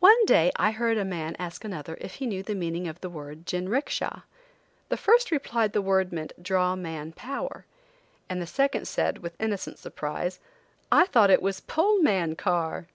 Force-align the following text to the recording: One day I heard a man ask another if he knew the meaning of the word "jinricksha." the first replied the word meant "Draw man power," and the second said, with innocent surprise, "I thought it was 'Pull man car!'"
One 0.00 0.26
day 0.26 0.52
I 0.56 0.70
heard 0.70 0.98
a 0.98 1.02
man 1.06 1.34
ask 1.38 1.64
another 1.64 1.96
if 1.98 2.16
he 2.16 2.26
knew 2.26 2.42
the 2.42 2.54
meaning 2.54 2.86
of 2.88 3.00
the 3.00 3.08
word 3.08 3.46
"jinricksha." 3.46 4.22
the 4.90 4.98
first 4.98 5.30
replied 5.30 5.72
the 5.72 5.80
word 5.80 6.12
meant 6.12 6.42
"Draw 6.42 6.76
man 6.76 7.12
power," 7.12 7.64
and 8.28 8.42
the 8.42 8.46
second 8.46 8.86
said, 8.86 9.16
with 9.20 9.34
innocent 9.40 9.78
surprise, 9.78 10.40
"I 10.90 11.06
thought 11.06 11.30
it 11.30 11.40
was 11.40 11.60
'Pull 11.60 12.02
man 12.02 12.36
car!'" 12.36 12.86